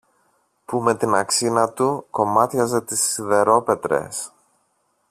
[0.65, 4.31] που με την αξίνα του κομμάτιαζε τις σιδερόπετρες